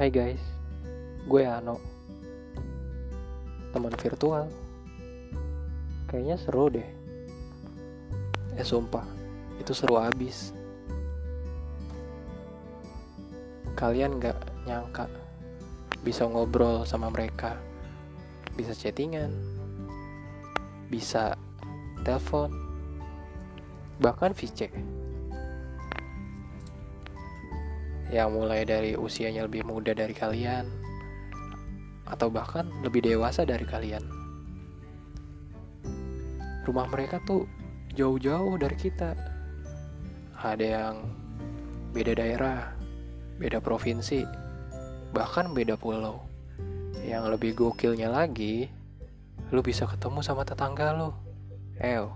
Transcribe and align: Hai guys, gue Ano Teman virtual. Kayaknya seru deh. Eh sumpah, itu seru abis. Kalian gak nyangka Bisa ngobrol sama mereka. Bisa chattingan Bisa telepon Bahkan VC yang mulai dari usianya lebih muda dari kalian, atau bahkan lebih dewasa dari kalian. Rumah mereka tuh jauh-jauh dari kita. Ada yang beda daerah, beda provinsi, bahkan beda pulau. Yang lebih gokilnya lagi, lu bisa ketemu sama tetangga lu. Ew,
Hai 0.00 0.08
guys, 0.08 0.40
gue 1.28 1.44
Ano 1.44 1.76
Teman 3.68 3.92
virtual. 4.00 4.48
Kayaknya 6.08 6.40
seru 6.40 6.72
deh. 6.72 6.88
Eh 8.56 8.64
sumpah, 8.64 9.04
itu 9.60 9.76
seru 9.76 10.00
abis. 10.00 10.56
Kalian 13.76 14.16
gak 14.16 14.40
nyangka 14.64 15.04
Bisa 16.00 16.24
ngobrol 16.24 16.88
sama 16.88 17.12
mereka. 17.12 17.60
Bisa 18.56 18.72
chattingan 18.72 19.28
Bisa 20.88 21.36
telepon 22.08 22.48
Bahkan 24.00 24.32
VC 24.32 24.72
yang 28.10 28.34
mulai 28.34 28.66
dari 28.66 28.98
usianya 28.98 29.46
lebih 29.46 29.62
muda 29.62 29.94
dari 29.94 30.10
kalian, 30.10 30.66
atau 32.10 32.26
bahkan 32.26 32.66
lebih 32.82 33.06
dewasa 33.06 33.46
dari 33.46 33.62
kalian. 33.62 34.02
Rumah 36.66 36.86
mereka 36.90 37.22
tuh 37.22 37.46
jauh-jauh 37.94 38.58
dari 38.58 38.76
kita. 38.76 39.14
Ada 40.40 40.66
yang 40.66 40.94
beda 41.94 42.18
daerah, 42.18 42.74
beda 43.38 43.62
provinsi, 43.62 44.26
bahkan 45.14 45.54
beda 45.54 45.78
pulau. 45.78 46.26
Yang 47.00 47.24
lebih 47.38 47.50
gokilnya 47.56 48.10
lagi, 48.10 48.68
lu 49.54 49.62
bisa 49.62 49.86
ketemu 49.86 50.20
sama 50.20 50.42
tetangga 50.44 50.92
lu. 50.94 51.10
Ew, 51.80 52.12